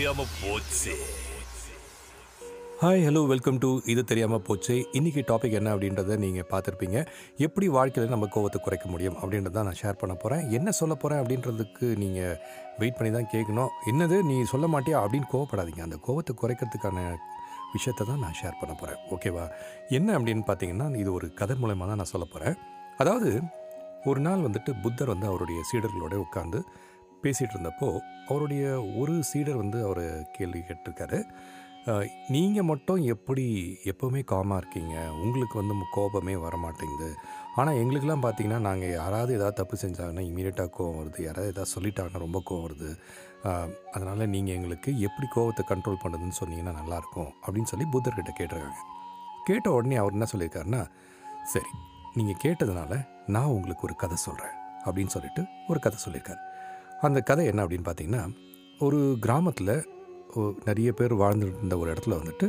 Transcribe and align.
தெரியாம 0.00 0.24
போச்சு. 0.42 0.92
Hi 2.82 3.02
hello 3.06 3.22
welcome 3.30 3.58
to 3.62 3.70
இது 3.92 4.02
தெரியாமல் 4.10 4.42
போச்சு. 4.46 4.74
இன்றைக்கி 4.98 5.22
டாபிக் 5.30 5.56
என்ன 5.58 5.68
அப்படின்றத 5.74 6.16
நீங்கள் 6.22 6.46
பார்த்துருப்பீங்க. 6.52 6.98
எப்படி 7.46 7.66
வாழ்க்கையில் 7.74 8.12
நம்ம 8.14 8.28
கோவத்தை 8.36 8.58
குறைக்க 8.66 8.86
முடியும் 8.92 9.18
அப்படின்றத 9.20 9.64
நான் 9.68 9.78
ஷேர் 9.82 10.00
பண்ண 10.02 10.14
போகிறேன் 10.22 10.44
என்ன 10.58 10.72
சொல்ல 10.80 10.94
போகிறேன் 11.02 11.20
அப்படின்றதுக்கு 11.22 11.86
நீங்கள் 12.02 12.34
வெயிட் 12.80 12.98
பண்ணி 12.98 13.10
தான் 13.18 13.30
கேட்கணும். 13.34 13.70
என்னது 13.92 14.18
நீ 14.30 14.36
சொல்ல 14.52 14.68
மாட்டியா 14.74 14.98
அப்படின்னு 15.04 15.30
கோவப்படாதீங்க. 15.34 15.82
அந்த 15.88 15.98
கோவத்தை 16.08 16.34
குறைக்கிறதுக்கான 16.42 16.98
விஷயத்தை 17.76 18.06
தான் 18.10 18.22
நான் 18.26 18.38
ஷேர் 18.42 18.60
பண்ண 18.60 18.74
போகிறேன் 18.82 19.02
ஓகேவா 19.16 19.46
என்ன 19.98 20.18
அப்படின்னு 20.18 20.44
பார்த்தீங்கன்னா 20.50 20.88
இது 21.04 21.12
ஒரு 21.20 21.28
கதை 21.42 21.56
மூலயமா 21.62 21.88
தான் 21.90 22.02
நான் 22.02 22.14
சொல்ல 22.14 22.28
போகிறேன் 22.34 22.56
அதாவது 23.04 23.32
ஒரு 24.12 24.22
நாள் 24.28 24.46
வந்துட்டு 24.48 24.72
புத்தர் 24.84 25.12
வந்து 25.14 25.28
அவருடைய 25.32 25.60
சீடர்களோட 25.70 26.16
உட்காந்து 26.26 26.60
பேசிகிட்டு 27.24 27.54
இருந்தப்போ 27.56 27.88
அவருடைய 28.30 28.64
ஒரு 29.00 29.14
சீடர் 29.30 29.62
வந்து 29.62 29.78
அவர் 29.88 30.04
கேள்வி 30.36 30.60
கேட்டிருக்காரு. 30.68 31.18
நீங்கள் 32.34 32.66
மட்டும் 32.70 33.00
எப்படி 33.12 33.44
எப்போவுமே 33.90 34.20
காமாக 34.32 34.60
இருக்கீங்க? 34.62 34.96
உங்களுக்கு 35.24 35.56
வந்து 35.60 35.74
கோபமே 35.94 36.34
வர 36.42 36.54
மாட்டேங்குது 36.64 37.08
ஆனால் 37.60 37.78
எங்களுக்கெல்லாம் 37.80 38.24
பார்த்தீங்கன்னா 38.24 38.60
நாங்கள் 38.66 38.92
யாராவது 38.98 39.30
எதாவது 39.38 39.58
தப்பு 39.60 39.76
செஞ்சாங்கன்னா 39.82 40.24
இமீடியட்டாக 40.30 40.70
கோவம் 40.76 40.98
வருது. 41.00 41.20
யாராவது 41.28 41.52
ஏதாவது 41.54 41.72
சொல்லிட்டாங்கன்னா 41.76 42.22
ரொம்ப 42.26 42.40
கோவம் 42.50 42.66
வருது. 42.66 42.90
அதனால் 43.94 44.30
நீங்கள் 44.34 44.56
எங்களுக்கு 44.58 44.92
எப்படி 45.08 45.28
கோவத்தை 45.36 45.64
கண்ட்ரோல் 45.72 46.02
பண்ணுறதுன்னு 46.02 46.38
சொன்னீங்கன்னா 46.40 46.74
நல்லாயிருக்கும் 46.80 47.30
அப்படின்னு 47.44 47.72
சொல்லி 47.72 47.86
புத்தர்கிட்ட 47.94 48.34
கேட்டிருக்காங்க. 48.40 48.82
கேட்ட 49.48 49.66
உடனே 49.78 49.98
அவர் 50.02 50.16
என்ன 50.18 50.28
சொல்லியிருக்காருன்னா 50.34 50.82
சரி 51.54 51.72
நீங்கள் 52.18 52.40
கேட்டதுனால 52.44 52.92
நான் 53.36 53.54
உங்களுக்கு 53.56 53.86
ஒரு 53.88 53.96
கதை 54.04 54.18
சொல்கிறேன் 54.26 54.54
அப்படின்னு 54.86 55.12
சொல்லிட்டு 55.16 55.42
ஒரு 55.72 55.80
கதை 55.86 55.98
சொல்லியிருக்காரு. 56.04 56.42
அந்த 57.00 57.20
கதை 57.20 57.46
என்ன 57.46 57.64
அப்படின்னு 57.64 57.84
பார்த்தீங்கன்னா 57.84 58.34
ஒரு 58.78 59.16
கிராமத்தில் 59.20 59.88
நிறைய 60.64 60.92
பேர் 60.92 61.14
வாழ்ந்துட்டு 61.14 61.56
இருந்த 61.56 61.78
ஒரு 61.78 61.92
இடத்துல 61.92 62.18
வந்துட்டு 62.20 62.48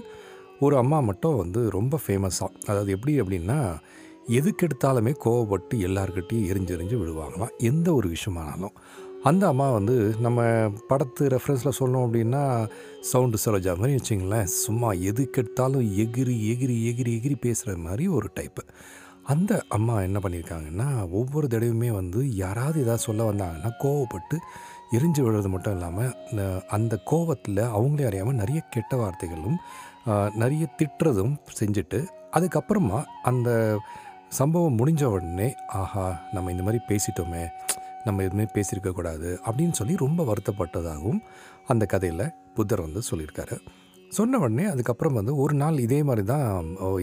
ஒரு 0.59 0.77
அம்மா 0.77 0.99
மட்டும் 0.99 1.35
வந்து 1.35 1.69
ரொம்ப 1.69 1.99
ஃபேமஸாக 2.07 2.61
அதாவது 2.65 2.91
எப்படி 2.91 3.21
அப்படின்னா 3.21 3.79
எதுக்கெடுத்தாலுமே 4.27 5.13
கோவப்பட்டு 5.25 5.73
எல்லாருக்கிட்டையும் 5.73 6.49
எரிஞ்சு 6.51 6.73
எரிஞ்சு 6.77 6.97
விழுவாங்களாம். 7.01 7.49
எந்த 7.57 7.93
ஒரு 7.93 8.09
விஷயமானாலும். 8.09 8.75
அந்த 9.23 9.47
அம்மா 9.47 9.71
வந்து 9.71 10.15
நம்ம 10.19 10.41
படத்து 10.89 11.19
ரெஃபரன்ஸில் 11.19 11.77
சொல்லணும் 11.79 12.05
அப்படின்னா 12.07 12.69
சவுண்டு 13.01 13.37
சரோஜா 13.45 13.77
மாதிரி 13.77 13.95
வச்சிங்களேன் 13.95 14.43
சும்மா 14.43 14.93
எதுக்கெடுத்தாலும் 14.93 15.85
எகிரி 15.99 16.35
எகிரி 16.51 16.77
எகிரி 16.91 17.13
எகிரி 17.17 17.35
பேசுகிற 17.41 17.77
மாதிரி 17.77 18.07
ஒரு 18.07 18.29
டைப்பு 18.39 18.63
அந்த 19.23 19.63
அம்மா 19.67 20.01
என்ன 20.01 20.19
பண்ணியிருக்காங்கன்னா 20.19 21.09
ஒவ்வொரு 21.09 21.47
தடவையுமே 21.47 21.91
வந்து 21.91 22.35
யாராவது 22.35 22.81
ஏதாவது 22.81 23.03
சொல்ல 23.03 23.31
வந்தாங்கன்னா 23.31 23.71
கோவப்பட்டு 23.83 24.37
எரிஞ்சு 24.91 25.21
விழுறது 25.21 25.47
மட்டும் 25.47 25.73
இல்லாமல் 25.73 26.65
அந்த 26.67 26.99
கோவத்தில் 27.05 27.57
அவங்களே 27.57 28.05
அறியாமல் 28.05 28.33
நிறைய 28.33 28.61
கெட்ட 28.69 28.97
வார்த்தைகளும் 28.97 29.57
நிறைய 30.35 30.67
திட்டுறதும் 30.77 31.35
செஞ்சுட்டு 31.59 32.05
அதுக்கப்புறமா 32.31 33.03
அந்த 33.21 33.77
சம்பவம் 34.29 34.77
முடிஞ்ச 34.77 35.03
உடனே 35.03 35.55
ஆஹா 35.67 36.21
நம்ம 36.31 36.51
இந்த 36.51 36.63
மாதிரி 36.63 36.83
பேசிட்டோமே 36.87 37.47
நம்ம 38.03 38.23
எதுவுமே 38.23 38.45
பேசியிருக்கக்கூடாது 38.53 39.37
அப்படின்னு 39.45 39.71
சொல்லி 39.71 39.95
ரொம்ப 39.95 40.23
வருத்தப்பட்டதாகவும் 40.23 41.19
அந்த 41.67 41.85
கதையில் 41.85 42.33
புத்தர் 42.55 42.81
வந்து 42.81 43.01
சொல்லியிருக்காரு. 43.11 43.57
சொன்ன 44.17 44.39
உடனே 44.43 44.63
அதுக்கப்புறம் 44.71 45.17
வந்து 45.17 45.33
ஒரு 45.43 45.53
நாள் 45.61 45.77
இதே 45.85 45.99
மாதிரி 46.07 46.23
தான் 46.31 46.45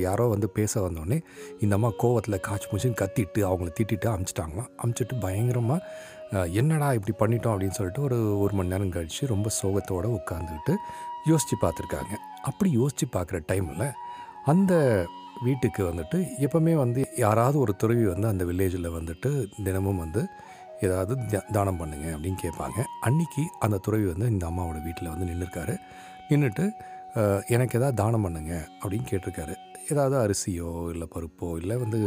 யாரோ 0.07 0.25
வந்து 0.33 0.49
பேச 0.59 0.73
வந்தோடனே 0.87 1.19
இந்த 1.63 1.73
அம்மா 1.79 1.91
கோவத்தில் 2.03 2.45
காய்ச்சி 2.47 2.69
மூச்சின்னு 2.71 2.99
கத்திட்டு 3.03 3.41
அவங்கள 3.49 3.71
திட்டிட்டு 3.79 4.09
அமுச்சிட்டாங்களாம். 4.15 4.71
அமுச்சிட்டு 4.83 5.15
பயங்கரமாக 5.25 6.47
என்னடா 6.61 6.89
இப்படி 6.99 7.15
பண்ணிட்டோம்? 7.21 7.55
அப்படின்னு 7.55 7.77
சொல்லிட்டு 7.79 8.03
ஒரு 8.09 8.19
ஒரு 8.45 8.55
மணி 8.59 8.73
நேரம் 8.73 8.93
கழித்து 8.97 9.33
ரொம்ப 9.35 9.51
சோகத்தோடு 9.61 10.09
உட்காந்துக்கிட்டு 10.19 10.75
யோசித்து 11.31 11.57
பார்த்துருக்காங்க. 11.63 12.13
அப்படி 12.49 12.69
யோசித்து 12.81 13.07
பார்க்குற 13.17 13.39
டைமில் 13.53 13.87
அந்த 14.53 14.75
வீட்டுக்கு 15.47 15.83
வந்துட்டு 15.91 16.19
எப்போவுமே 16.45 16.75
வந்து 16.83 17.01
யாராவது 17.25 17.57
ஒரு 17.65 17.73
துறவி 17.83 18.05
வந்து 18.13 18.29
அந்த 18.33 18.45
வில்லேஜில் 18.51 18.95
வந்துட்டு 18.99 19.31
தினமும் 19.67 20.03
வந்து 20.05 20.23
ஏதாவது 20.87 21.15
தானம் 21.57 21.81
பண்ணுங்க 21.81 22.07
அப்படின்னு 22.15 22.39
கேட்பாங்க. 22.45 22.79
அன்னைக்கு 23.07 23.43
அந்த 23.67 23.81
துறவி 23.87 24.07
வந்து 24.13 24.27
இந்த 24.35 24.45
அம்மாவோட 24.51 24.79
வீட்டில் 24.87 25.13
வந்து 25.15 25.29
நின்றுருக்காரு 25.31 25.75
நின்றுட்டு 26.31 26.65
எனக்கு 27.55 27.77
எதாவது 27.79 27.99
தானம் 28.03 28.25
பண்ணுங்க 28.27 28.55
அப்படின்னு 28.81 29.09
கேட்டிருக்காரு. 29.11 29.55
ஏதாவது 29.93 30.17
அரிசியோ 30.25 30.71
இல்லை 30.93 31.07
பருப்போ 31.15 31.47
இல்லை 31.61 31.77
வந்து 31.83 31.99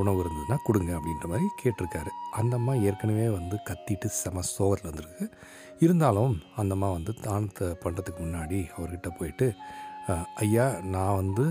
உணவு 0.00 0.18
இருந்ததுன்னா 0.22 0.56
கொடுங்க 0.66 0.90
அப்படின்ற 0.98 1.26
மாதிரி 1.32 1.46
கேட்டிருக்காரு. 1.62 2.10
அந்த 2.40 2.52
அம்மா 2.56 2.74
ஏற்கனவே 2.88 3.26
வந்து 3.38 3.56
கத்திட்டு 3.68 4.08
செம 4.20 4.44
சோகத்தில் 4.50 4.90
வந்திருக்கு 4.90 5.26
இருந்தாலும் 5.84 6.34
அந்த 6.56 6.74
அம்மா 6.76 6.90
வந்து 6.90 7.14
தானத்தை 7.26 7.68
பண்ணுறதுக்கு 7.84 8.20
முன்னாடி 8.26 8.60
அவர்கிட்ட 8.76 9.10
போயிட்டு 9.18 9.48
ஐயா 10.44 10.66
நான் 10.94 11.18
வந்து 11.22 11.46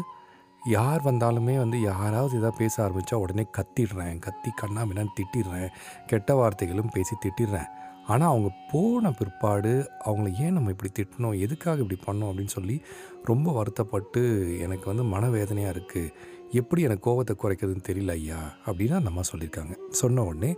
யார் 0.78 1.02
வந்தாலுமே 1.08 1.56
வந்து 1.64 1.78
யாராவது 1.82 2.38
எதாவது 2.38 2.60
பேச 2.62 2.76
ஆரம்பித்தா 2.84 3.16
உடனே 3.24 3.44
கத்திடுறேன். 3.58 4.16
கத்தி 4.26 4.52
கண்ணாமின்னான்னு 4.62 5.18
திட்டிடுறேன். 5.20 5.68
கெட்ட 6.12 6.34
வார்த்தைகளும் 6.40 6.94
பேசி 6.94 7.16
திட்டிடுறேன். 7.26 7.70
ஆனால் 8.08 8.30
அவங்க 8.30 8.50
போன 8.72 9.12
பிற்பாடு 9.12 9.90
அவங்கள 10.06 10.42
ஏன் 10.42 10.54
நம்ம 10.54 10.70
இப்படி 10.70 10.92
திட்டணும்? 11.00 11.40
எதுக்காக 11.40 11.82
இப்படி 11.82 12.00
பண்ணோம்? 12.06 12.30
அப்படின்னு 12.30 12.56
சொல்லி 12.58 12.82
ரொம்ப 13.24 13.52
வருத்தப்பட்டு 13.52 14.22
எனக்கு 14.60 14.96
வந்து 14.96 15.18
மனவேதனையாக 15.18 15.76
இருக்குது 15.78 16.14
எப்படி 16.52 16.82
எனக்கு 16.82 17.06
கோவத்தை 17.08 17.28
குறைக்கிறதுன்னு 17.28 17.84
தெரியல 17.88 18.10
ஐயா 18.10 18.58
அப்படின்னு 18.66 18.94
அந்த 18.94 19.10
அம்மா 19.10 19.22
சொல்லியிருக்காங்க. 19.36 19.76
சொன்ன 19.90 20.24
உடனே 20.24 20.56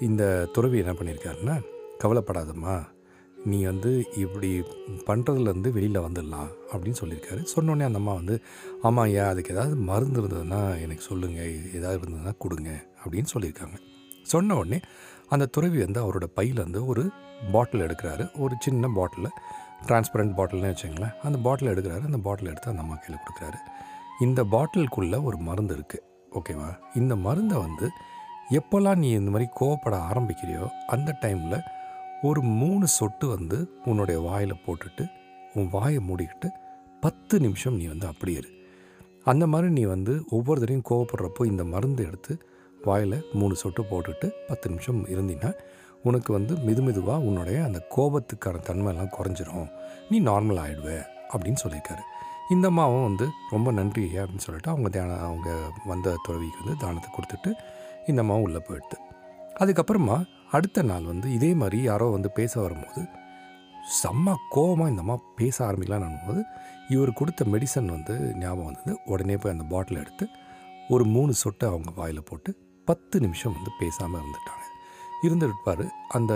இந்த 0.00 0.48
துறவி 0.52 0.78
என்ன 0.78 0.92
பண்ணியிருக்காருன்னா 0.92 1.60
கவலைப்படாதம்மா. 2.04 2.86
நீ 3.44 3.64
வந்து 3.64 4.04
இப்படி 4.16 4.62
பண்ணுறதுலேருந்து 5.06 5.72
வெளியில் 5.72 5.98
வந்துடலாம் 5.98 6.48
அப்படின்னு 6.72 6.94
சொல்லியிருக்காரு. 7.04 7.46
சொன்னோடனே 7.56 7.84
அந்த 7.90 7.98
அம்மா 7.98 8.14
வந்து 8.14 8.42
ஆமாம் 8.82 9.04
ஐயா 9.04 9.28
அதுக்கு 9.28 9.54
ஏதாவது 9.54 9.76
மருந்து 9.76 10.22
இருந்ததுன்னா 10.22 10.82
எனக்கு 10.82 11.02
சொல்லுங்கள் 11.02 11.74
ஏதாவது 11.74 11.98
இருந்ததுன்னா 12.00 12.32
கொடுங்க 12.38 12.86
அப்படின்னு 13.04 13.24
சொல்லியிருக்காங்க. 13.34 13.76
சொன்ன 14.22 14.56
உடனே 14.56 14.80
அந்த 15.34 15.48
துறவி 15.56 15.78
வந்து 15.84 16.00
அவரோட 16.04 16.26
பையிலேருந்து 16.38 16.80
ஒரு 16.92 17.04
பாட்டில் 17.52 17.84
எடுக்கிறாரு. 17.86 18.24
ஒரு 18.44 18.54
சின்ன 18.64 18.88
பாட்டில் 18.96 19.30
டிரான்ஸ்பரண்ட் 19.86 20.34
பாட்டில்னு 20.38 20.72
வச்சுங்களேன் 20.72 21.14
அந்த 21.26 21.38
பாட்டில் 21.46 21.70
எடுக்கிறாரு. 21.72 22.04
அந்த 22.10 22.20
பாட்டில் 22.26 22.50
எடுத்து 22.52 22.70
அந்த 22.72 22.82
அம்மா 22.84 22.96
கையில் 22.96 23.22
கொடுக்குறாரு. 23.22 23.58
இந்த 24.26 24.40
பாட்டிலுக்குள்ளே 24.54 25.18
ஒரு 25.28 25.38
மருந்து 25.48 25.74
இருக்குது 25.76 26.04
ஓகேவா 26.38 26.68
இந்த 27.00 27.14
மருந்தை 27.26 27.56
வந்து 27.66 27.86
எப்போல்லாம் 28.58 29.00
நீ 29.02 29.08
இந்த 29.18 29.30
மாதிரி 29.34 29.46
கோவப்பட 29.60 29.94
ஆரம்பிக்கிறியோ 30.10 30.64
அந்த 30.94 31.10
டைமில் 31.22 31.58
ஒரு 32.28 32.40
மூணு 32.60 32.84
சொட்டு 32.98 33.26
வந்து 33.28 33.58
உன்னுடைய 33.90 34.18
வாயில் 34.26 34.62
போட்டுட்டு 34.66 35.04
உன் 35.54 35.70
வாயை 35.74 36.00
மூடிக்கிட்டு 36.08 36.48
பத்து 37.00 37.34
நிமிஷம் 37.40 37.76
நீ 37.76 37.84
வந்து 37.86 38.06
அப்படியே 38.06 38.38
இரு. 38.38 38.50
அந்த 39.24 39.44
மாதிரி 39.52 39.68
நீ 39.72 39.82
வந்து 39.94 40.12
ஒவ்வொரு 40.36 40.60
தடையும் 40.62 40.88
கோவப்படுறப்போ 40.90 41.44
இந்த 41.52 41.64
மருந்து 41.72 42.02
எடுத்து 42.08 42.34
வாயில் 42.86 43.16
மூணு 43.40 43.54
சொட்டு 43.62 43.82
போட்டுட்டு 43.90 44.26
பத்து 44.48 44.70
நிமிஷம் 44.70 45.00
இருந்தீங்கன்னா 45.12 45.52
உனக்கு 46.08 46.30
வந்து 46.32 46.54
மெதுமெதுவாக 46.66 47.26
உன்னுடைய 47.28 47.58
அந்த 47.66 47.78
கோபத்துக்கான 47.94 48.62
தன்மை 48.68 48.90
எல்லாம் 48.92 49.12
குறைஞ்சிரும். 49.16 49.68
நீ 50.10 50.16
நார்மல் 50.20 50.60
ஆகிடுவ 50.64 50.90
அப்படின்னு 51.32 51.62
சொல்லியிருக்காரு. 51.64 52.02
இந்த 52.50 52.66
அம்மாவும் 52.72 53.06
வந்து 53.08 53.26
ரொம்ப 53.50 53.68
நன்றி 53.72 54.04
அப்படின்னு 54.20 54.44
சொல்லிட்டு 54.46 54.70
அவங்க 54.72 54.88
தியானம் 54.88 55.24
அவங்க 55.28 55.50
வந்த 55.84 56.16
துறவிக்கு 56.26 56.60
வந்து 56.64 56.76
தானத்தை 56.84 57.10
கொடுத்துட்டு 57.10 57.50
இந்த 58.06 58.22
அம்மாவும் 58.24 58.46
உள்ளே 58.48 58.60
போயிடுது. 58.68 58.96
அதுக்கப்புறமா 59.62 60.16
அடுத்த 60.56 60.82
நாள் 60.82 61.10
வந்து 61.12 61.28
இதே 61.36 61.50
மாதிரி 61.60 61.78
யாரோ 61.90 62.06
வந்து 62.16 62.30
பேச 62.38 62.52
வரும்போது 62.60 63.02
செம்ம 64.00 64.34
கோவமாக 64.56 64.90
இந்த 64.92 65.02
அம்மா 65.04 65.16
பேச 65.40 65.56
ஆரம்பிக்கலான்னு 65.68 66.20
போது 66.26 66.42
இவர் 66.88 67.18
கொடுத்த 67.20 67.44
மெடிசன் 67.54 67.88
வந்து 67.96 68.14
ஞாபகம் 68.42 68.68
வந்தது. 68.68 68.92
உடனே 69.12 69.36
போய் 69.36 69.54
அந்த 69.54 69.66
பாட்டில் 69.72 70.02
எடுத்து 70.02 70.26
ஒரு 70.94 71.04
மூணு 71.14 71.32
சொட்டை 71.42 71.66
அவங்க 71.72 71.90
வாயில் 71.96 72.28
போட்டு 72.30 72.50
பத்து 72.90 73.16
நிமிஷம் 73.24 73.54
வந்து 73.56 73.70
பேசாமல் 73.80 74.20
இருந்துட்டாங்க. 74.22 74.62
இருந்துருப்பார் 75.26 75.84
அந்த 76.16 76.32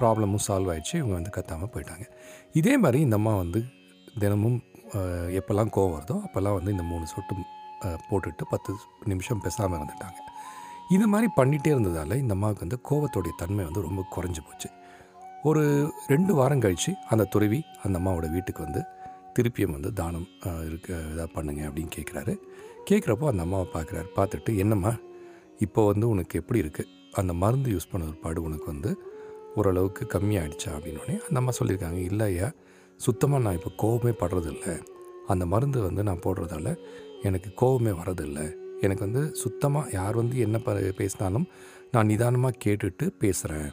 ப்ராப்ளமும் 0.00 0.44
சால்வ் 0.46 0.70
ஆகிடுச்சு 0.72 0.94
இவங்க 1.00 1.14
வந்து 1.18 1.32
கத்தாமல் 1.36 1.72
போயிட்டாங்க. 1.74 2.04
இதே 2.60 2.74
மாதிரி 2.84 2.98
இந்த 3.06 3.16
அம்மா 3.20 3.32
வந்து 3.42 3.60
தினமும் 4.22 4.58
எப்போல்லாம் 5.38 5.72
கோவம் 5.76 5.94
வருதோ 5.96 6.16
அப்போல்லாம் 6.26 6.56
வந்து 6.58 6.72
இந்த 6.76 6.84
மூணு 6.92 7.04
சொட்டு 7.14 7.34
போட்டுட்டு 8.08 8.44
பத்து 8.52 8.72
நிமிஷம் 9.12 9.42
பேசாமல் 9.44 9.78
இருந்துட்டாங்க. 9.78 10.18
இது 10.96 11.04
மாதிரி 11.12 11.28
பண்ணிகிட்டே 11.38 11.70
இருந்ததால் 11.74 12.16
இந்த 12.22 12.32
அம்மாவுக்கு 12.36 12.64
வந்து 12.66 12.78
கோவத்தோடைய 12.88 13.34
தன்மை 13.42 13.62
வந்து 13.68 13.86
ரொம்ப 13.88 14.00
குறைஞ்சி 14.14 14.42
போச்சு. 14.48 14.68
ஒரு 15.48 15.62
ரெண்டு 16.12 16.32
வாரம் 16.38 16.64
கழித்து 16.64 16.92
அந்த 17.12 17.24
துறவி 17.34 17.60
அந்த 17.84 17.96
அம்மாவோட 18.00 18.26
வீட்டுக்கு 18.34 18.60
வந்து 18.66 18.82
திருப்பியும் 19.36 19.74
வந்து 19.76 19.90
தானம் 20.00 20.28
இருக்க 20.68 20.88
இதாக 21.12 21.28
பண்ணுங்க 21.36 21.62
அப்படின்னு 21.68 21.92
கேட்குறாரு 21.96 22.34
கேட்குறப்போ 22.88 23.26
அந்த 23.30 23.42
அம்மாவை 23.46 23.66
பார்க்குறாரு 23.76 24.08
பார்த்துட்டு 24.18 24.52
என்னம்மா 24.62 24.92
இப்போ 25.64 25.80
வந்து 25.90 26.06
உனக்கு 26.12 26.38
எப்படி 26.40 26.58
இருக்குது 26.64 26.90
அந்த 27.20 27.32
மருந்து 27.42 27.70
யூஸ் 27.74 27.90
பண்ண 27.92 28.12
பாடு 28.24 28.40
உனக்கு 28.48 28.66
வந்து 28.72 28.90
ஓரளவுக்கு 29.58 30.04
கம்மியாகிடுச்சா 30.14 30.70
அப்படின்னோடனே 30.76 31.16
அந்த 31.26 31.36
அம்மா 31.40 31.52
சொல்லியிருக்காங்க 31.58 32.00
இல்லை 32.10 32.26
ஐயா 32.32 32.48
சுத்தமாக 33.00 33.42
நான் 33.44 33.58
இப்போ 33.58 33.70
கோவமே 33.82 34.12
படுறதில்ல. 34.22 34.66
அந்த 35.32 35.44
மருந்து 35.52 35.78
வந்து 35.88 36.02
நான் 36.08 36.22
போடுறதால 36.24 36.68
எனக்கு 37.28 37.48
கோவமே 37.62 37.92
வரதில்லை 38.00 38.46
எனக்கு 38.84 39.04
வந்து 39.06 39.22
சுத்தமாக 39.42 39.92
யார் 39.98 40.16
வந்து 40.20 40.36
என்ன 40.46 40.56
ப 40.58 40.72
பேசினாலும் 41.00 41.46
நான் 41.94 42.10
நிதானமாக 42.12 42.60
கேட்டுட்டு 42.64 43.06
பேசுகிறேன் 43.22 43.68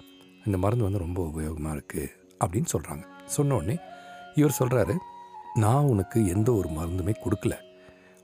இந்த 0.45 0.57
மருந்து 0.63 0.87
வந்து 0.87 1.03
ரொம்ப 1.05 1.19
உபயோகமாக 1.31 1.75
இருக்குது 1.77 2.07
அப்படின்னு 2.41 2.69
சொல்கிறாங்க 2.75 3.05
சொன்னோடனே 3.37 3.75
இவர் 4.39 4.59
சொல்கிறாரு 4.59 4.95
நான் 5.63 5.89
உனக்கு 5.93 6.17
எந்த 6.33 6.49
ஒரு 6.59 6.69
மருந்துமே 6.77 7.13
கொடுக்கல. 7.23 7.53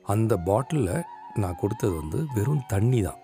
அந்த 0.05 0.33
பாட்டிலில் 0.47 1.07
நான் 1.43 1.59
கொடுத்தது 1.61 1.93
வந்து 2.01 2.19
வெறும் 2.35 2.65
தண்ணி 2.73 2.99
தான். 3.01 3.21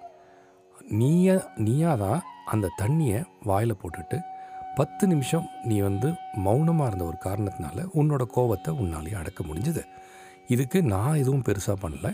நீயா 1.00 1.36
நீயா 1.66 1.92
தான் 2.04 2.22
அந்த 2.54 2.72
தண்ணியை 2.82 3.20
வாயில் 3.50 3.80
போட்டுட்டு 3.82 4.18
பத்து 4.80 5.04
நிமிஷம் 5.12 5.46
நீ 5.70 5.76
வந்து 5.88 6.08
மௌனமாக 6.46 6.88
இருந்த 6.90 7.04
ஒரு 7.10 7.18
காரணத்தினால 7.26 7.86
உன்னோட 8.00 8.24
கோவத்தை 8.36 8.72
உன்னாலேயே 8.84 9.18
அடக்க 9.22 9.42
முடிஞ்சுது. 9.50 9.84
இதுக்கு 10.54 10.80
நான் 10.94 11.20
எதுவும் 11.22 11.46
பெருசாக 11.48 11.78
பண்ணல. 11.84 12.10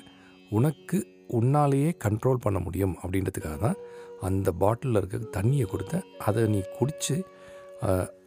உனக்கு 0.57 0.97
உன்னாலேயே 1.39 1.89
கண்ட்ரோல் 2.05 2.43
பண்ண 2.45 2.59
முடியும் 2.65 2.95
அப்படின்றதுக்காக 3.01 3.57
தான் 3.65 3.79
அந்த 4.27 4.51
பாட்டிலில் 4.61 4.99
இருக்க 5.01 5.17
தண்ணியை 5.37 5.65
கொடுத்தேன். 5.73 6.05
அதை 6.27 6.43
நீ 6.53 6.59
குடித்து 6.77 7.15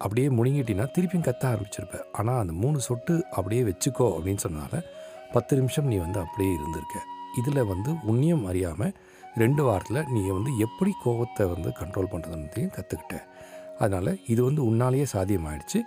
அப்படியே 0.04 0.28
முழுங்கிட்டினா 0.38 0.84
திருப்பியும் 0.96 1.28
கத்த 1.28 1.44
ஆரம்பிச்சிருப்ப. 1.52 2.00
ஆனால் 2.18 2.40
அந்த 2.42 2.52
மூணு 2.62 2.80
சொட்டு 2.88 3.14
அப்படியே 3.36 3.62
வச்சுக்கோ 3.70 4.08
அப்படின்னு 4.16 4.42
சொன்னால 4.46 4.82
பத்து 5.36 5.52
நிமிஷம் 5.60 5.88
நீ 5.92 5.96
வந்து 6.04 6.20
அப்படியே 6.24 6.52
இருந்திருக்க. 6.58 6.98
இதில் 7.40 7.68
வந்து 7.72 7.90
உன்னியம் 8.10 8.44
அறியாமல் 8.50 8.94
ரெண்டு 9.36 9.62
வாரத்தில் 9.62 10.04
நீ 10.12 10.28
வந்து 10.28 10.58
எப்படி 10.58 10.92
கோபத்தை 11.04 11.46
வந்து 11.46 11.70
கண்ட்ரோல் 11.70 12.10
பண்ணுறதுன்றதையும் 12.12 12.74
கற்றுக்கிட்ட 12.74 13.16
அதனால் 13.78 14.18
இது 14.26 14.42
வந்து 14.44 14.64
உன்னாலேயே 14.64 15.06
சாத்தியமாயிடுச்சு. 15.12 15.80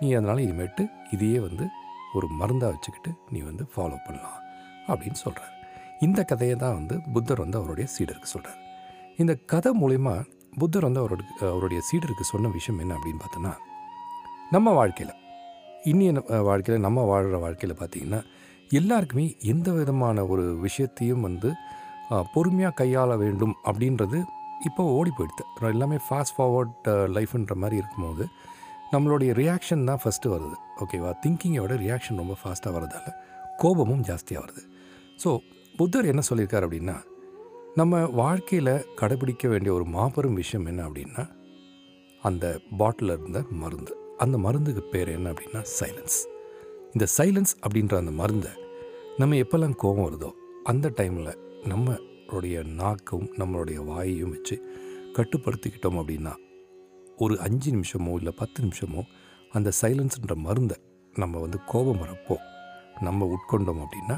நீ 0.00 0.14
அதனால் 0.14 0.38
இனிமேட்டு 0.38 0.88
இதையே 1.10 1.38
வந்து 1.38 1.64
ஒரு 2.14 2.26
மருந்தாக 2.26 2.72
வச்சுக்கிட்டு 2.72 3.10
நீ 3.30 3.40
வந்து 3.40 3.64
ஃபாலோ 3.76 3.96
பண்ணலாம் 4.06 4.38
அப்படின்னு 4.88 5.14
சொல்கிறார் 5.14 5.54
இந்த 6.00 6.24
கதையை 6.24 6.56
தான் 6.56 6.74
வந்து 6.74 7.00
புத்தர் 7.12 7.40
வந்து 7.40 7.58
அவருடைய 7.58 7.88
சீடருக்கு 7.98 8.26
சொல்கிறார் 8.26 8.60
இந்த 9.18 9.34
கதை 9.46 9.72
மூலிமா 9.80 10.24
புத்தர் 10.58 10.82
வந்து 10.82 11.00
அவரோட 11.00 11.22
அவருடைய 11.40 11.80
சீடருக்கு 11.80 12.24
சொன்ன 12.24 12.48
விஷயம் 12.48 12.78
என்ன 12.80 12.94
அப்படின்னு 12.94 13.18
பார்த்தோன்னா 13.18 13.52
நம்ம 14.52 14.72
வாழ்க்கையில் 14.72 15.16
இன்னிய 15.84 16.40
வாழ்க்கையில் 16.40 16.82
நம்ம 16.82 17.04
வாழ்கிற 17.04 17.38
வாழ்க்கையில் 17.38 17.76
பார்த்திங்கன்னா 17.76 18.24
எல்லாருக்குமே 18.72 19.36
எந்த 19.40 19.70
விதமான 19.70 20.26
ஒரு 20.26 20.56
விஷயத்தையும் 20.56 21.20
வந்து 21.20 21.52
பொறுமையாக 22.34 22.74
கையாள 22.80 23.10
வேண்டும் 23.24 23.54
அப்படின்றது 23.68 24.18
இப்போ 24.68 24.82
ஓடி 24.98 25.10
போயிடுது. 25.16 25.44
எல்லாமே 25.74 25.98
ஃபாஸ்ட் 26.06 26.34
ஃபார்வர்ட் 26.36 26.88
லைஃப்ன்ற 27.16 27.54
மாதிரி 27.62 27.76
இருக்கும்போது 27.82 28.24
நம்மளுடைய 28.94 29.30
ரியாக்ஷன் 29.40 29.86
தான் 29.90 30.00
ஃபஸ்ட்டு 30.02 30.32
வருது. 30.32 30.56
ஓகேவா 30.82 31.10
திங்கிங்கை 31.24 31.60
விட 31.64 31.74
ரியாக்ஷன் 31.84 32.20
ரொம்ப 32.22 32.34
ஃபாஸ்ட்டாக 32.40 32.72
வரதால 32.76 33.06
கோபமும் 33.62 34.02
ஜாஸ்தியாக 34.08 34.42
வருது. 34.44 34.62
ஸோ 35.22 35.30
புத்தர் 35.74 36.10
என்ன 36.12 36.22
சொல்லியிருக்கார் 36.28 36.66
அப்படின்னா 36.66 36.96
நம்ம 37.80 38.00
வாழ்க்கையில் 38.22 38.72
கடைபிடிக்க 39.00 39.44
வேண்டிய 39.52 39.72
ஒரு 39.78 39.86
மாபெரும் 39.96 40.38
விஷயம் 40.40 40.66
என்ன 40.70 40.80
அப்படின்னா 40.88 41.22
அந்த 42.22 42.46
பாட்டிலில் 42.80 43.16
இருந்த 43.18 43.40
மருந்து. 43.62 43.92
அந்த 44.24 44.36
மருந்துக்கு 44.46 44.82
பேர் 44.94 45.10
என்ன 45.18 45.28
அப்படின்னா 45.32 45.60
சைலன்ஸ் 45.78 46.18
இந்த 46.94 47.06
சைலன்ஸ் 47.18 47.52
அப்படின்ற 47.64 47.94
அந்த 48.02 48.12
மருந்தை 48.20 48.52
நம்ம 49.20 49.38
எப்போல்லாம் 49.44 49.76
கோபம் 49.82 50.06
வருதோ 50.08 50.30
அந்த 50.70 50.86
டைமில் 50.98 51.30
நம்மளுடைய 51.68 52.64
நாக்கும் 52.74 53.26
நம்மளுடைய 53.38 53.78
வாயையும் 53.84 54.30
வச்சு 54.30 54.56
கட்டுப்படுத்திக்கிட்டோம் 55.12 55.98
அப்படின்னா 56.00 56.32
ஒரு 57.16 57.40
அஞ்சு 57.40 57.70
நிமிஷமோ 57.72 58.12
இல்லை 58.14 58.32
பத்து 58.36 58.58
நிமிஷமோ 58.64 59.02
அந்த 59.52 59.72
சைலன்ஸ்ன்ற 59.82 60.34
மருந்தை 60.36 60.76
நம்ம 61.14 61.38
வந்து 61.38 61.58
கோபம் 61.66 62.00
வரப்போ 62.02 62.36
நம்ம 63.00 63.36
உட்கொண்டோம் 63.36 63.82
அப்படின்னா 63.84 64.16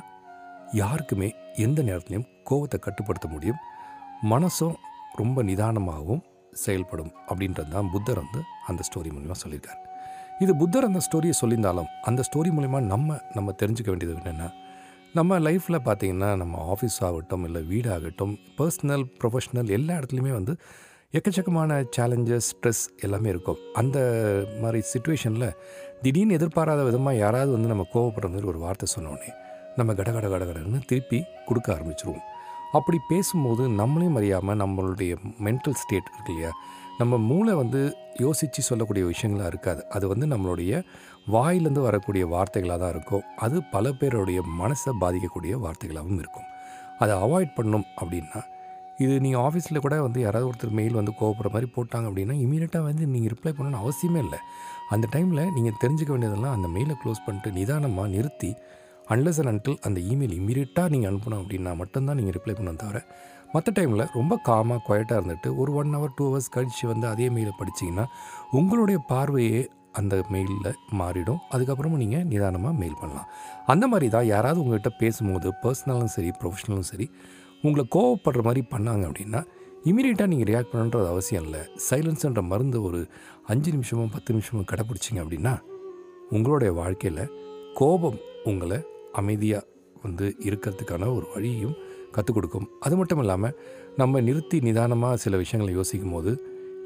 யாருக்குமே 0.73 1.29
எந்த 1.55 1.83
நேரத்துலையும் 1.83 2.29
கோபத்தை 2.45 2.81
கட்டுப்படுத்த 2.81 3.29
முடியும். 3.29 3.57
மனசும் 4.31 4.77
ரொம்ப 5.15 5.43
நிதானமாகவும் 5.43 6.23
செயல்படும் 6.53 7.13
அப்படின்றது 7.27 7.69
தான் 7.69 7.91
புத்தர் 7.91 8.17
வந்து 8.17 8.41
அந்த 8.67 8.83
ஸ்டோரி 8.89 9.11
மூலிமா 9.13 9.35
சொல்லியிருக்கார். 9.45 9.81
இது 10.39 10.57
புத்தர் 10.57 10.85
அந்த 10.85 11.01
ஸ்டோரியை 11.07 11.33
சொல்லியிருந்தாலும் 11.41 11.91
அந்த 12.03 12.23
ஸ்டோரி 12.29 12.51
மூலிமா 12.51 12.81
நம்ம 12.83 13.19
நம்ம 13.35 13.55
தெரிஞ்சுக்க 13.63 13.87
வேண்டியது 13.87 14.19
என்னென்னா 14.21 14.49
நம்ம 15.17 15.39
லைஃப்பில் 15.39 15.85
பார்த்தீங்கன்னா 15.87 16.29
நம்ம 16.37 16.75
ஆஃபீஸ் 16.75 16.97
ஆகட்டும் 17.01 17.45
இல்லை 17.45 17.61
வீடாகட்டும் 17.71 18.33
பர்சனல் 18.59 19.05
ப்ரொஃபஷ்னல் 19.21 19.71
எல்லா 19.71 19.95
இடத்துலையுமே 19.95 20.33
வந்து 20.33 20.53
எக்கச்சக்கமான 21.13 21.71
சேலஞ்சஸ் 21.97 22.49
ஸ்ட்ரெஸ் 22.51 22.81
எல்லாமே 23.01 23.29
இருக்கும். 23.29 23.59
அந்த 23.73 23.99
மாதிரி 24.63 24.81
சுச்சுவேஷனில் 24.93 25.51
திடீர்னு 26.03 26.35
எதிர்பாராத 26.35 26.83
விதமாக 26.83 27.17
யாராவது 27.17 27.53
வந்து 27.53 27.69
நம்ம 27.69 27.87
கோவப்படுற 27.95 28.29
மாதிரி 28.29 28.47
ஒரு 28.47 28.59
வார்த்தை 28.59 28.89
சொன்னோடனே 28.95 29.31
நம்ம 29.77 29.95
கடகட 29.95 30.27
கடகடன்னு 30.29 30.81
திருப்பி 30.87 31.25
கொடுக்க 31.47 31.69
ஆரம்பிச்சிருவோம். 31.73 32.25
அப்படி 32.73 32.99
பேசும்போது 33.09 33.69
நம்மளையும் 33.69 34.17
அறியாமல் 34.17 34.59
நம்மளுடைய 34.59 35.15
மென்டல் 35.47 35.81
ஸ்டேட் 35.83 36.11
இருக்கு 36.15 36.33
இல்லையா? 36.35 36.53
நம்ம 36.99 37.19
மூளை 37.19 37.55
வந்து 37.55 37.81
யோசித்து 38.21 38.63
சொல்லக்கூடிய 38.63 39.05
விஷயங்களாக 39.07 39.47
இருக்காது. 39.47 39.83
அது 39.89 40.09
வந்து 40.09 40.27
நம்மளுடைய 40.27 40.83
வாயிலேருந்து 41.35 41.83
வரக்கூடிய 41.89 42.25
வார்த்தைகளாக 42.35 42.79
தான் 42.83 42.93
இருக்கும். 42.95 43.25
அது 43.45 43.57
பல 43.75 43.93
பேருடைய 44.01 44.41
மனசை 44.61 44.93
பாதிக்கக்கூடிய 45.03 45.53
வார்த்தைகளாகவும் 45.65 46.21
இருக்கும். 46.23 46.49
அதை 47.03 47.15
அவாய்ட் 47.25 47.55
பண்ணும் 47.59 47.87
அப்படின்னா 48.01 48.41
இது 49.03 49.15
நீங்கள் 49.25 49.43
ஆஃபீஸில் 49.47 49.83
கூட 49.85 49.95
வந்து 50.03 50.21
யாராவது 50.21 50.49
ஒருத்தர் 50.49 50.77
மெயில் 50.79 50.99
வந்து 50.99 51.13
கோவப்படுற 51.21 51.51
மாதிரி 51.53 51.69
போட்டாங்க 51.77 52.07
அப்படின்னா 52.11 52.35
இமீடியட்டாக 52.45 52.85
வந்து 52.89 53.05
நீங்கள் 53.15 53.33
ரிப்ளை 53.35 53.53
பண்ணணும்னு 53.53 53.81
அவசியமே 53.85 54.21
இல்லை. 54.27 54.39
அந்த 54.95 55.07
டைமில் 55.15 55.43
நீங்கள் 55.57 55.79
தெரிஞ்சுக்க 55.83 56.11
வேண்டியதெல்லாம் 56.13 56.55
அந்த 56.57 56.69
மெயிலை 56.75 56.97
க்ளோஸ் 57.03 57.25
பண்ணிட்டு 57.27 57.51
நிதானமாக 57.59 58.09
நிறுத்தி 58.09 58.51
அன்லஸ் 59.11 59.39
அண்ட் 59.41 59.51
அன்டில் 59.53 59.79
அந்த 59.87 59.99
இமெயில் 60.13 60.35
இமீடியட்டாக 60.41 60.89
நீங்கள் 60.89 61.11
அனுப்பணும் 61.11 61.41
அப்படின்னா 61.43 61.73
மட்டும்தான் 61.81 62.19
நீங்கள் 62.21 62.37
ரிப்ளை 62.39 62.55
பண்ண 62.59 62.73
தவிர 62.83 63.01
மற்ற 63.55 63.73
டைமில் 63.79 64.05
ரொம்ப 64.19 64.35
காமாக 64.49 64.81
குவைட்டாக 64.87 65.19
இருந்துட்டு 65.21 65.49
ஒரு 65.57 65.73
ஒன் 65.81 65.95
ஹவர் 65.97 66.15
டூ 66.19 66.25
ஹவர்ஸ் 66.29 66.53
கழித்து 66.55 66.87
வந்து 66.93 67.07
அதே 67.09 67.27
மெயிலை 67.37 67.55
படிச்சிங்கன்னா 67.61 68.05
உங்களுடைய 68.51 68.99
பார்வையே 69.09 69.63
அந்த 69.99 70.15
மெயிலில் 70.33 70.79
மாறிடும். 71.01 71.41
அதுக்கப்புறமா 71.55 71.99
நீங்கள் 72.03 72.27
நிதானமாக 72.33 72.75
மெயில் 72.83 73.01
பண்ணலாம். 73.01 73.29
அந்த 73.73 73.85
மாதிரி 73.93 74.07
தான் 74.15 74.29
யாராவது 74.35 74.61
உங்கள்கிட்ட 74.63 74.93
பேசும்போது 75.03 75.51
பர்சனலும் 75.65 76.13
சரி 76.17 76.31
ப்ரொஃபஷனலும் 76.41 76.89
சரி 76.91 77.07
உங்களை 77.67 77.85
கோவப்படுற 77.97 78.43
மாதிரி 78.49 78.63
பண்ணாங்க 78.75 79.05
அப்படின்னா 79.11 79.43
இமீடியட்டாக 79.91 80.31
நீங்கள் 80.33 80.49
ரியாக்ட் 80.51 80.73
பண்ணுன்றது 80.73 81.07
அவசியம் 81.13 81.45
இல்லை. 81.47 81.63
சைலன்ஸுன்ற 81.89 82.43
மருந்து 82.53 82.79
ஒரு 82.89 83.01
அஞ்சு 83.53 83.71
நிமிஷமோ 83.77 84.05
பத்து 84.17 84.35
நிமிஷமோ 84.35 84.63
கடைப்பிடிச்சிங்க 84.73 85.21
அப்படின்னா 85.25 85.55
உங்களுடைய 86.37 86.73
வாழ்க்கையில் 86.81 87.25
கோபம் 87.81 88.19
உங்களை 88.51 88.79
அமைதியாக 89.21 89.69
வந்து 90.05 90.27
இருக்கிறதுக்கான 90.49 91.09
ஒரு 91.17 91.27
வழியும் 91.35 91.77
கற்றுக் 92.15 92.37
கொடுக்கும். 92.37 92.67
அது 92.87 92.95
மட்டும் 93.01 93.21
இல்லாமல் 93.23 93.55
நம்ம 94.01 94.21
நிறுத்தி 94.29 94.57
நிதானமாக 94.67 95.21
சில 95.25 95.37
விஷயங்களை 95.43 95.75
யோசிக்கும் 95.79 96.15
போது 96.15 96.33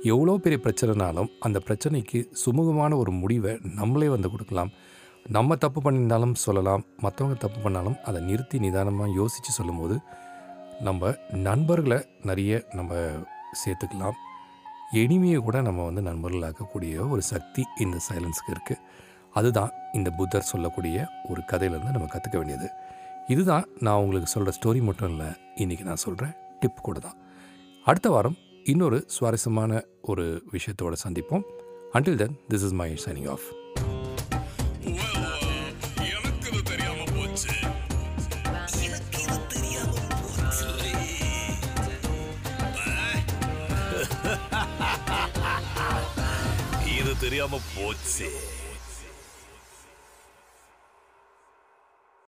எவ்வளோ 0.02 0.36
பெரிய 0.44 0.58
பிரச்சனைனாலும் 0.64 1.30
அந்த 1.46 1.58
பிரச்சனைக்கு 1.66 2.18
சுமூகமான 2.42 2.96
ஒரு 2.96 3.12
முடிவை 3.20 3.52
நம்மளே 3.62 4.08
வந்து 4.08 4.30
கொடுக்கலாம். 4.30 4.70
நம்ம 5.36 5.56
தப்பு 5.56 5.80
பண்ணியிருந்தாலும் 5.84 6.34
சொல்லலாம் 6.44 6.82
மற்றவங்க 7.04 7.36
தப்பு 7.44 7.60
பண்ணாலும் 7.60 7.96
அதை 8.08 8.18
நிறுத்தி 8.22 8.58
நிதானமாக 8.58 9.16
யோசித்து 9.20 9.52
சொல்லும்போது 9.58 9.96
நம்ம 10.88 11.12
நண்பர்களை 11.46 11.98
நிறைய 12.28 12.62
நம்ம 12.78 12.94
சேர்த்துக்கலாம். 13.62 14.16
எளிமையை 15.02 15.38
கூட 15.46 15.60
நம்ம 15.60 15.84
வந்து 15.84 16.02
நண்பர்களாக்கக்கூடிய 16.10 17.08
ஒரு 17.12 17.22
சக்தி 17.32 17.62
இந்த 17.84 17.96
சைலன்ஸுக்கு 18.08 18.52
இருக்குது 18.54 18.82
அதுதான் 19.38 19.72
இந்த 19.92 20.10
புத்தர் 20.18 20.50
சொல்லக்கூடிய 20.52 21.06
ஒரு 21.30 21.40
கதையிலேருந்து 21.52 21.94
நம்ம 21.96 22.08
கற்றுக்க 22.12 22.36
வேண்டியது. 22.38 22.68
இதுதான் 23.34 23.64
நான் 23.86 24.00
உங்களுக்கு 24.02 24.32
சொல்கிற 24.34 24.52
ஸ்டோரி 24.58 24.82
மட்டும் 24.88 25.10
இல்லை 25.12 25.28
இன்றைக்கி 25.62 25.84
நான் 25.90 26.04
சொல்கிறேன் 26.06 26.34
டிப் 26.60 26.86
கூட 26.88 26.98
தான். 26.98 27.16
அடுத்த 27.86 28.08
வாரம் 28.14 28.36
இன்னொரு 28.72 29.04
சுவாரஸ்யமான 29.06 29.72
ஒரு 30.02 30.24
விஷயத்தோடு 30.52 30.96
சந்திப்போம். 31.04 31.44
Until 31.92 32.14
then 32.14 32.40
this 32.48 32.64
is 32.66 32.76
my 32.80 32.88
signing 33.04 33.28
off 33.30 33.46
இது 46.98 47.12
தெரியாம 47.20 47.58
போச்சு. 47.76 48.30